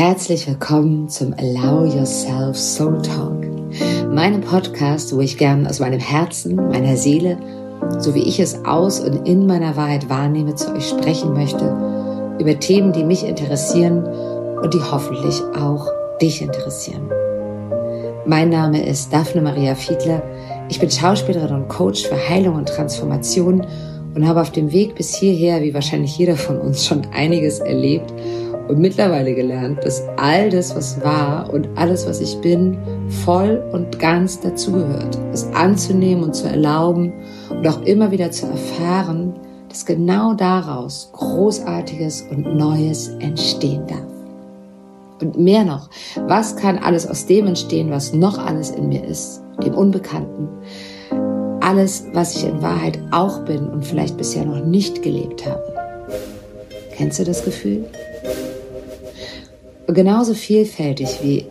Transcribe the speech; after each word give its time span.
Herzlich 0.00 0.46
willkommen 0.46 1.10
zum 1.10 1.34
Allow 1.34 1.84
Yourself 1.84 2.56
Soul 2.56 3.02
Talk, 3.02 3.44
meinem 4.10 4.40
Podcast, 4.40 5.14
wo 5.14 5.20
ich 5.20 5.36
gern 5.36 5.66
aus 5.66 5.78
meinem 5.78 6.00
Herzen, 6.00 6.56
meiner 6.56 6.96
Seele, 6.96 7.36
so 7.98 8.14
wie 8.14 8.22
ich 8.22 8.40
es 8.40 8.64
aus 8.64 9.00
und 9.00 9.28
in 9.28 9.46
meiner 9.46 9.76
Wahrheit 9.76 10.08
wahrnehme, 10.08 10.54
zu 10.54 10.74
euch 10.74 10.88
sprechen 10.88 11.34
möchte, 11.34 11.66
über 12.40 12.58
Themen, 12.58 12.94
die 12.94 13.04
mich 13.04 13.26
interessieren 13.26 14.06
und 14.62 14.72
die 14.72 14.80
hoffentlich 14.80 15.42
auch 15.54 15.86
dich 16.22 16.40
interessieren. 16.40 17.10
Mein 18.24 18.48
Name 18.48 18.82
ist 18.82 19.12
Daphne 19.12 19.42
Maria 19.42 19.74
Fiedler. 19.74 20.22
Ich 20.70 20.80
bin 20.80 20.90
Schauspielerin 20.90 21.56
und 21.56 21.68
Coach 21.68 22.06
für 22.06 22.16
Heilung 22.16 22.54
und 22.54 22.70
Transformation 22.70 23.66
und 24.14 24.26
habe 24.26 24.40
auf 24.40 24.50
dem 24.50 24.72
Weg 24.72 24.94
bis 24.94 25.14
hierher, 25.14 25.60
wie 25.60 25.74
wahrscheinlich 25.74 26.16
jeder 26.16 26.36
von 26.36 26.58
uns, 26.58 26.86
schon 26.86 27.02
einiges 27.12 27.58
erlebt 27.58 28.14
und 28.70 28.78
mittlerweile 28.78 29.34
gelernt, 29.34 29.84
dass 29.84 30.02
all 30.16 30.48
das, 30.48 30.74
was 30.76 31.02
war 31.02 31.52
und 31.52 31.68
alles, 31.74 32.06
was 32.06 32.20
ich 32.20 32.40
bin, 32.40 32.78
voll 33.24 33.62
und 33.72 33.98
ganz 33.98 34.40
dazugehört. 34.40 35.18
Es 35.32 35.44
anzunehmen 35.54 36.22
und 36.22 36.34
zu 36.34 36.46
erlauben 36.46 37.12
und 37.50 37.66
auch 37.66 37.82
immer 37.82 38.12
wieder 38.12 38.30
zu 38.30 38.46
erfahren, 38.46 39.34
dass 39.68 39.84
genau 39.84 40.34
daraus 40.34 41.10
Großartiges 41.12 42.26
und 42.30 42.56
Neues 42.56 43.08
entstehen 43.18 43.86
darf. 43.88 44.06
Und 45.20 45.36
mehr 45.36 45.64
noch, 45.64 45.90
was 46.28 46.56
kann 46.56 46.78
alles 46.78 47.06
aus 47.06 47.26
dem 47.26 47.48
entstehen, 47.48 47.90
was 47.90 48.12
noch 48.12 48.38
alles 48.38 48.70
in 48.70 48.88
mir 48.88 49.04
ist, 49.04 49.42
dem 49.62 49.74
Unbekannten, 49.74 50.48
alles, 51.60 52.04
was 52.14 52.36
ich 52.36 52.46
in 52.46 52.62
Wahrheit 52.62 53.00
auch 53.10 53.40
bin 53.44 53.68
und 53.68 53.84
vielleicht 53.84 54.16
bisher 54.16 54.44
noch 54.44 54.64
nicht 54.64 55.02
gelebt 55.02 55.44
habe. 55.44 55.62
Kennst 56.96 57.18
du 57.18 57.24
das 57.24 57.44
Gefühl? 57.44 57.84
Genauso 59.92 60.34
vielfältig 60.34 61.20
wie 61.22 61.46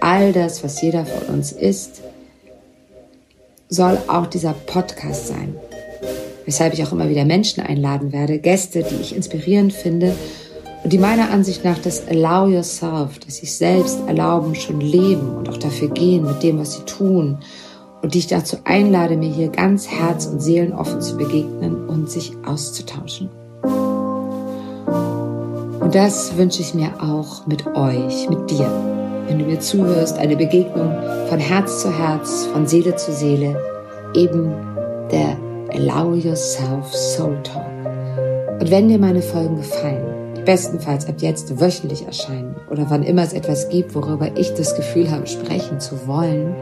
all 0.00 0.32
das, 0.32 0.62
was 0.64 0.80
jeder 0.80 1.04
von 1.04 1.34
uns 1.34 1.52
ist, 1.52 2.02
soll 3.68 3.98
auch 4.08 4.26
dieser 4.26 4.54
Podcast 4.66 5.28
sein. 5.28 5.54
Weshalb 6.46 6.72
ich 6.72 6.82
auch 6.82 6.92
immer 6.92 7.10
wieder 7.10 7.24
Menschen 7.24 7.62
einladen 7.62 8.12
werde, 8.12 8.38
Gäste, 8.38 8.82
die 8.82 9.00
ich 9.02 9.14
inspirierend 9.14 9.72
finde 9.72 10.14
und 10.82 10.92
die 10.92 10.98
meiner 10.98 11.30
Ansicht 11.30 11.64
nach 11.64 11.78
das 11.78 12.08
Allow 12.08 12.48
Yourself, 12.48 13.18
das 13.18 13.36
sich 13.36 13.54
selbst 13.54 13.98
erlauben, 14.06 14.54
schon 14.54 14.80
leben 14.80 15.36
und 15.36 15.48
auch 15.50 15.58
dafür 15.58 15.90
gehen 15.90 16.24
mit 16.24 16.42
dem, 16.42 16.58
was 16.58 16.74
sie 16.74 16.84
tun 16.84 17.38
und 18.00 18.14
die 18.14 18.20
ich 18.20 18.26
dazu 18.28 18.56
einlade, 18.64 19.16
mir 19.16 19.30
hier 19.30 19.48
ganz 19.48 19.88
herz- 19.88 20.26
und 20.26 20.40
seelenoffen 20.40 21.02
zu 21.02 21.16
begegnen 21.16 21.86
und 21.88 22.10
sich 22.10 22.32
auszutauschen. 22.46 23.28
Und 25.88 25.94
das 25.94 26.36
wünsche 26.36 26.60
ich 26.60 26.74
mir 26.74 26.90
auch 27.00 27.46
mit 27.46 27.66
euch, 27.66 28.28
mit 28.28 28.50
dir. 28.50 28.70
Wenn 29.26 29.38
du 29.38 29.46
mir 29.46 29.58
zuhörst, 29.58 30.18
eine 30.18 30.36
Begegnung 30.36 30.92
von 31.30 31.38
Herz 31.38 31.80
zu 31.80 31.90
Herz, 31.90 32.44
von 32.52 32.66
Seele 32.66 32.94
zu 32.96 33.10
Seele, 33.10 33.58
eben 34.14 34.52
der 35.10 35.38
Allow 35.72 36.12
Yourself 36.12 36.92
Soul 36.92 37.42
Talk. 37.42 37.64
Und 38.60 38.70
wenn 38.70 38.88
dir 38.88 38.98
meine 38.98 39.22
Folgen 39.22 39.56
gefallen, 39.56 40.34
die 40.36 40.42
bestenfalls 40.42 41.08
ab 41.08 41.14
jetzt 41.20 41.58
wöchentlich 41.58 42.04
erscheinen 42.04 42.54
oder 42.68 42.84
wann 42.90 43.02
immer 43.02 43.22
es 43.22 43.32
etwas 43.32 43.70
gibt, 43.70 43.94
worüber 43.94 44.28
ich 44.36 44.52
das 44.52 44.76
Gefühl 44.76 45.10
habe, 45.10 45.26
sprechen 45.26 45.80
zu 45.80 46.06
wollen, 46.06 46.54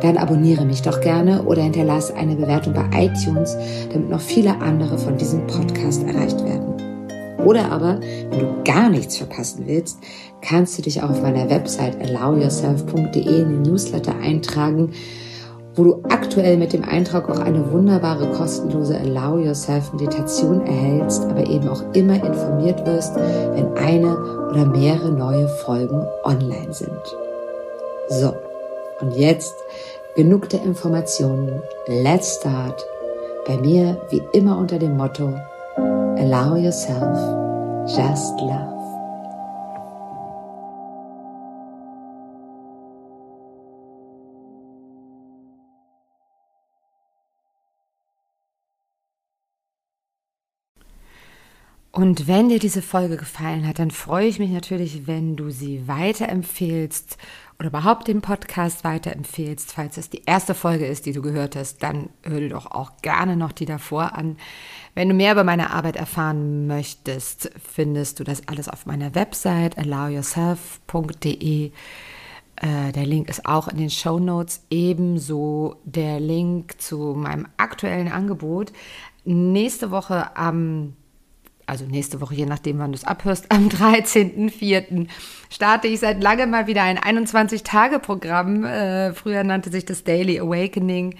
dann 0.00 0.16
abonniere 0.16 0.64
mich 0.64 0.82
doch 0.82 1.00
gerne 1.00 1.42
oder 1.42 1.62
hinterlasse 1.62 2.14
eine 2.14 2.36
Bewertung 2.36 2.74
bei 2.74 2.86
iTunes, 3.06 3.56
damit 3.92 4.10
noch 4.10 4.20
viele 4.20 4.60
andere 4.60 4.96
von 4.96 5.16
diesem 5.16 5.44
Podcast 5.48 6.04
erreicht 6.04 6.44
werden. 6.44 6.79
Oder 7.44 7.72
aber, 7.72 8.00
wenn 8.30 8.38
du 8.40 8.64
gar 8.64 8.88
nichts 8.88 9.16
verpassen 9.16 9.64
willst, 9.66 9.98
kannst 10.42 10.78
du 10.78 10.82
dich 10.82 11.02
auch 11.02 11.10
auf 11.10 11.22
meiner 11.22 11.48
Website 11.50 12.00
allowyourself.de 12.00 13.22
in 13.22 13.48
den 13.48 13.62
Newsletter 13.62 14.14
eintragen, 14.22 14.92
wo 15.74 15.84
du 15.84 16.02
aktuell 16.08 16.56
mit 16.56 16.72
dem 16.72 16.84
Eintrag 16.84 17.30
auch 17.30 17.38
eine 17.38 17.72
wunderbare 17.72 18.30
kostenlose 18.32 18.98
Allow 18.98 19.38
Yourself 19.38 19.92
Meditation 19.92 20.66
erhältst, 20.66 21.22
aber 21.24 21.46
eben 21.46 21.68
auch 21.68 21.82
immer 21.94 22.14
informiert 22.14 22.84
wirst, 22.86 23.14
wenn 23.16 23.72
eine 23.78 24.16
oder 24.50 24.66
mehrere 24.66 25.12
neue 25.12 25.48
Folgen 25.48 26.06
online 26.24 26.72
sind. 26.72 27.16
So, 28.08 28.34
und 29.00 29.16
jetzt 29.16 29.54
genug 30.16 30.48
der 30.48 30.62
Informationen. 30.64 31.62
Let's 31.86 32.36
start. 32.36 32.84
Bei 33.46 33.56
mir 33.56 34.00
wie 34.10 34.22
immer 34.32 34.58
unter 34.58 34.78
dem 34.78 34.96
Motto 34.96 35.32
Allow 36.20 36.56
yourself 36.56 37.16
just 37.88 38.34
love. 38.42 38.79
Und 51.92 52.28
wenn 52.28 52.48
dir 52.48 52.60
diese 52.60 52.82
Folge 52.82 53.16
gefallen 53.16 53.66
hat, 53.66 53.80
dann 53.80 53.90
freue 53.90 54.28
ich 54.28 54.38
mich 54.38 54.50
natürlich, 54.50 55.08
wenn 55.08 55.34
du 55.34 55.50
sie 55.50 55.88
weiterempfehlst 55.88 57.18
oder 57.58 57.68
überhaupt 57.68 58.06
den 58.06 58.20
Podcast 58.22 58.84
weiterempfehlst. 58.84 59.72
Falls 59.72 59.96
es 59.96 60.08
die 60.08 60.22
erste 60.24 60.54
Folge 60.54 60.86
ist, 60.86 61.04
die 61.06 61.12
du 61.12 61.20
gehört 61.20 61.56
hast, 61.56 61.82
dann 61.82 62.10
hör 62.22 62.38
dir 62.38 62.50
doch 62.50 62.70
auch 62.70 62.92
gerne 63.02 63.36
noch 63.36 63.50
die 63.50 63.66
davor 63.66 64.14
an. 64.14 64.36
Wenn 64.94 65.08
du 65.08 65.14
mehr 65.14 65.32
über 65.32 65.42
meine 65.42 65.70
Arbeit 65.70 65.96
erfahren 65.96 66.68
möchtest, 66.68 67.50
findest 67.60 68.20
du 68.20 68.24
das 68.24 68.46
alles 68.46 68.68
auf 68.68 68.86
meiner 68.86 69.16
Website 69.16 69.76
allowyourself.de. 69.76 71.72
Äh, 72.56 72.92
der 72.92 73.06
Link 73.06 73.28
ist 73.28 73.46
auch 73.46 73.66
in 73.66 73.78
den 73.78 73.90
Show 73.90 74.20
Notes. 74.20 74.64
Ebenso 74.70 75.74
der 75.84 76.20
Link 76.20 76.80
zu 76.80 77.14
meinem 77.16 77.48
aktuellen 77.56 78.12
Angebot. 78.12 78.72
Nächste 79.24 79.90
Woche 79.90 80.36
am 80.36 80.94
also 81.70 81.84
nächste 81.86 82.20
Woche, 82.20 82.34
je 82.34 82.46
nachdem, 82.46 82.78
wann 82.80 82.90
du 82.92 82.96
es 82.96 83.04
abhörst, 83.04 83.50
am 83.50 83.68
13.04. 83.70 85.06
starte 85.48 85.86
ich 85.86 86.00
seit 86.00 86.22
langem 86.22 86.50
mal 86.50 86.66
wieder 86.66 86.82
ein 86.82 86.98
21-Tage-Programm. 86.98 88.64
Äh, 88.64 89.14
früher 89.14 89.44
nannte 89.44 89.70
sich 89.70 89.84
das 89.84 90.02
Daily 90.04 90.40
Awakening. 90.40 91.14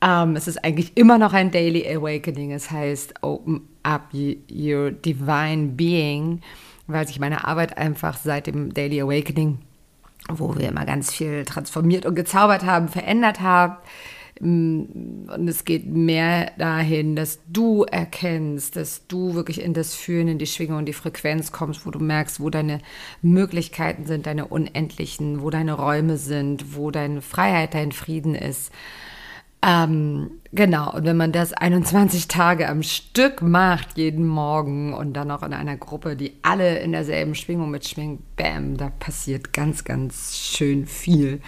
Ähm, 0.00 0.36
es 0.36 0.46
ist 0.46 0.62
eigentlich 0.62 0.96
immer 0.96 1.18
noch 1.18 1.32
ein 1.32 1.50
Daily 1.50 1.88
Awakening. 1.88 2.52
Es 2.52 2.70
heißt 2.70 3.22
Open 3.22 3.62
Up 3.82 4.12
Your 4.12 4.90
Divine 4.92 5.68
Being, 5.68 6.42
weil 6.86 7.08
sich 7.08 7.18
meine 7.18 7.46
Arbeit 7.46 7.78
einfach 7.78 8.18
seit 8.18 8.46
dem 8.46 8.74
Daily 8.74 9.00
Awakening, 9.00 9.58
wo 10.28 10.54
wir 10.54 10.68
immer 10.68 10.84
ganz 10.84 11.12
viel 11.14 11.44
transformiert 11.46 12.04
und 12.04 12.14
gezaubert 12.14 12.64
haben, 12.64 12.88
verändert 12.88 13.40
hat. 13.40 13.78
Und 14.40 15.48
es 15.48 15.64
geht 15.64 15.86
mehr 15.86 16.52
dahin, 16.58 17.16
dass 17.16 17.40
du 17.48 17.84
erkennst, 17.84 18.76
dass 18.76 19.06
du 19.08 19.34
wirklich 19.34 19.62
in 19.62 19.74
das 19.74 19.94
Fühlen, 19.94 20.28
in 20.28 20.38
die 20.38 20.46
Schwingung, 20.46 20.80
in 20.80 20.86
die 20.86 20.92
Frequenz 20.92 21.50
kommst, 21.50 21.86
wo 21.86 21.90
du 21.90 21.98
merkst, 21.98 22.40
wo 22.40 22.50
deine 22.50 22.78
Möglichkeiten 23.20 24.06
sind, 24.06 24.26
deine 24.26 24.46
unendlichen, 24.46 25.42
wo 25.42 25.50
deine 25.50 25.72
Räume 25.72 26.16
sind, 26.16 26.76
wo 26.76 26.90
deine 26.90 27.20
Freiheit, 27.20 27.74
dein 27.74 27.92
Frieden 27.92 28.34
ist. 28.34 28.72
Ähm, 29.60 30.30
genau, 30.52 30.92
und 30.94 31.04
wenn 31.04 31.16
man 31.16 31.32
das 31.32 31.52
21 31.52 32.28
Tage 32.28 32.68
am 32.68 32.84
Stück 32.84 33.42
macht, 33.42 33.98
jeden 33.98 34.26
Morgen 34.26 34.94
und 34.94 35.14
dann 35.14 35.32
auch 35.32 35.42
in 35.42 35.52
einer 35.52 35.76
Gruppe, 35.76 36.14
die 36.14 36.34
alle 36.42 36.78
in 36.78 36.92
derselben 36.92 37.34
Schwingung 37.34 37.70
mitschwingen, 37.70 38.22
bam, 38.36 38.76
da 38.76 38.90
passiert 38.90 39.52
ganz, 39.52 39.82
ganz 39.82 40.36
schön 40.36 40.86
viel. 40.86 41.40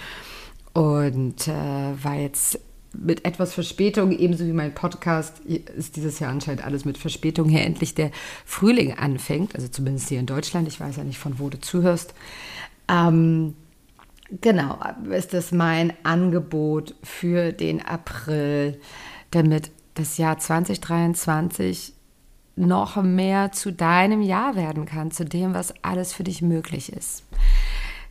Und 0.73 1.47
äh, 1.47 2.03
war 2.03 2.17
jetzt 2.17 2.59
mit 2.93 3.25
etwas 3.25 3.55
Verspätung, 3.55 4.13
ebenso 4.13 4.45
wie 4.47 4.53
mein 4.53 4.75
Podcast, 4.75 5.41
ist 5.41 5.97
dieses 5.97 6.19
Jahr 6.19 6.33
anscheinend 6.33 6.65
alles 6.65 6.85
mit 6.85 6.99
Verspätung 6.99 7.49
hier 7.49 7.63
endlich 7.63 7.95
der 7.95 8.11
Frühling 8.45 8.95
anfängt, 8.95 9.55
also 9.55 9.69
zumindest 9.69 10.09
hier 10.09 10.21
in 10.21 10.27
Deutschland. 10.27 10.67
Ich 10.69 10.81
weiß 10.81 10.97
ja 10.97 11.05
nicht, 11.05 11.19
von 11.19 11.39
wo 11.39 11.49
du 11.49 11.61
zuhörst. 11.61 12.15
Ähm, 12.89 13.55
Genau, 14.41 14.79
ist 15.11 15.35
das 15.35 15.51
mein 15.51 15.93
Angebot 16.05 16.95
für 17.03 17.53
den 17.53 17.85
April, 17.85 18.81
damit 19.33 19.73
das 19.95 20.19
Jahr 20.19 20.39
2023 20.39 21.95
noch 22.55 23.03
mehr 23.03 23.51
zu 23.51 23.73
deinem 23.73 24.23
Jahr 24.23 24.55
werden 24.55 24.87
kann, 24.87 25.11
zu 25.11 25.25
dem, 25.25 25.53
was 25.53 25.75
alles 25.83 26.13
für 26.13 26.23
dich 26.23 26.43
möglich 26.43 26.93
ist. 26.93 27.25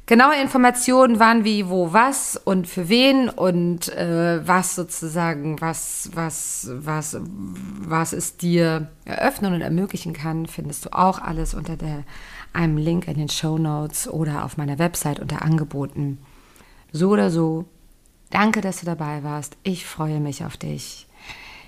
Genaue 0.09 0.41
Informationen 0.41 1.19
wann, 1.19 1.43
wie, 1.43 1.69
wo, 1.69 1.93
was 1.93 2.35
und 2.35 2.65
für 2.65 2.89
wen 2.89 3.29
und 3.29 3.89
äh, 3.89 4.41
was 4.43 4.73
sozusagen, 4.73 5.61
was, 5.61 6.09
was, 6.15 6.67
was, 6.71 7.15
was 7.21 8.13
es 8.13 8.35
dir 8.35 8.89
eröffnen 9.05 9.53
und 9.53 9.61
ermöglichen 9.61 10.13
kann, 10.13 10.47
findest 10.47 10.85
du 10.85 10.93
auch 10.97 11.19
alles 11.19 11.53
unter 11.53 11.77
der, 11.77 12.05
einem 12.53 12.77
Link 12.77 13.07
in 13.07 13.19
den 13.19 13.29
Show 13.29 13.59
Notes 13.59 14.07
oder 14.07 14.45
auf 14.45 14.57
meiner 14.57 14.79
Website 14.79 15.19
unter 15.19 15.43
Angeboten. 15.43 16.17
So 16.91 17.11
oder 17.11 17.29
so, 17.29 17.65
danke, 18.31 18.61
dass 18.61 18.79
du 18.79 18.87
dabei 18.87 19.23
warst. 19.23 19.57
Ich 19.61 19.85
freue 19.85 20.19
mich 20.19 20.43
auf 20.43 20.57
dich. 20.57 21.07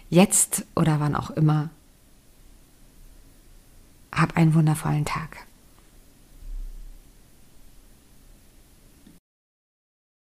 Jetzt 0.10 0.66
oder 0.76 1.00
wann 1.00 1.16
auch 1.16 1.30
immer. 1.30 1.70
Hab 4.12 4.36
einen 4.36 4.56
wundervollen 4.56 5.06
Tag. 5.06 5.46